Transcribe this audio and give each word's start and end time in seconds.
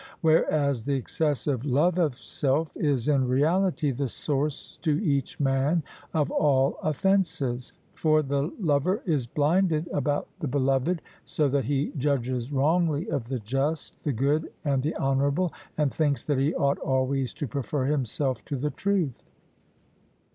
Whereas 0.21 0.83
the 0.85 0.95
excessive 0.95 1.63
love 1.63 1.99
of 1.99 2.15
self 2.15 2.75
is 2.75 3.07
in 3.07 3.27
reality 3.27 3.91
the 3.91 4.07
source 4.07 4.77
to 4.81 4.99
each 5.05 5.39
man 5.39 5.83
of 6.11 6.31
all 6.31 6.79
offences; 6.81 7.73
for 7.93 8.23
the 8.23 8.51
lover 8.59 9.03
is 9.05 9.27
blinded 9.27 9.87
about 9.93 10.27
the 10.39 10.47
beloved, 10.47 11.03
so 11.23 11.47
that 11.49 11.65
he 11.65 11.91
judges 11.99 12.51
wrongly 12.51 13.09
of 13.11 13.27
the 13.29 13.37
just, 13.41 14.01
the 14.01 14.11
good, 14.11 14.51
and 14.65 14.81
the 14.81 14.95
honourable, 14.97 15.53
and 15.77 15.93
thinks 15.93 16.25
that 16.25 16.39
he 16.39 16.55
ought 16.55 16.79
always 16.79 17.31
to 17.35 17.45
prefer 17.45 17.85
himself 17.85 18.43
to 18.45 18.55
the 18.55 18.71
truth. 18.71 19.23